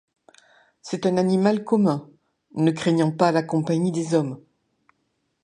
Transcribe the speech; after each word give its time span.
C'est 0.81 1.05
un 1.05 1.15
animal 1.17 1.63
commun, 1.63 2.09
ne 2.55 2.71
craignant 2.71 3.11
pas 3.11 3.31
la 3.31 3.43
compagnie 3.43 3.91
des 3.91 4.15
hommes. 4.15 4.41